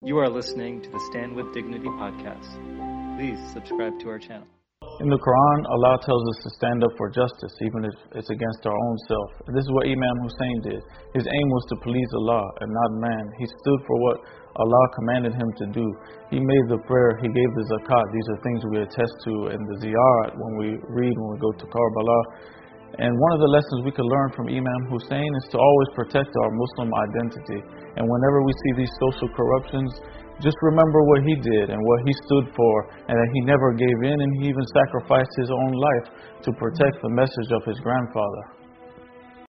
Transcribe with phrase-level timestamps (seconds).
[0.00, 2.48] You are listening to the Stand with Dignity podcast.
[3.20, 4.48] Please subscribe to our channel.
[5.04, 8.64] In the Quran, Allah tells us to stand up for justice, even if it's against
[8.64, 9.28] our own self.
[9.52, 10.80] This is what Imam Hussein did.
[11.12, 13.24] His aim was to please Allah and not man.
[13.36, 14.16] He stood for what
[14.56, 15.84] Allah commanded him to do.
[16.32, 18.06] He made the prayer, he gave the zakat.
[18.08, 21.52] These are things we attest to in the ziyarat when we read, when we go
[21.52, 22.20] to Karbala.
[22.98, 26.26] And one of the lessons we could learn from Imam Hussein is to always protect
[26.26, 27.60] our Muslim identity.
[27.94, 29.94] And whenever we see these social corruptions,
[30.42, 32.74] just remember what he did and what he stood for,
[33.06, 36.06] and that he never gave in, and he even sacrificed his own life
[36.42, 38.44] to protect the message of his grandfather.